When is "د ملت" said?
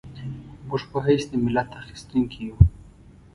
1.31-1.69